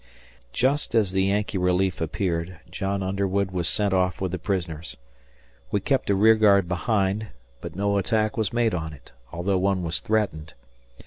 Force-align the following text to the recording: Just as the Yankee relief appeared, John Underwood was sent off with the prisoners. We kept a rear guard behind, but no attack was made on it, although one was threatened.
Just 0.51 0.95
as 0.95 1.11
the 1.11 1.25
Yankee 1.25 1.59
relief 1.59 2.01
appeared, 2.01 2.59
John 2.71 3.03
Underwood 3.03 3.51
was 3.51 3.69
sent 3.69 3.93
off 3.93 4.19
with 4.19 4.31
the 4.31 4.39
prisoners. 4.39 4.97
We 5.69 5.79
kept 5.79 6.09
a 6.09 6.15
rear 6.15 6.33
guard 6.33 6.67
behind, 6.67 7.27
but 7.61 7.75
no 7.75 7.99
attack 7.99 8.35
was 8.35 8.51
made 8.51 8.73
on 8.73 8.93
it, 8.93 9.11
although 9.31 9.59
one 9.59 9.83
was 9.83 9.99
threatened. 9.99 10.55